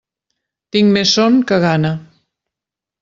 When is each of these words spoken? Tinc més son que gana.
Tinc 0.75 0.89
més 0.95 1.13
son 1.19 1.37
que 1.51 1.59
gana. 1.67 1.95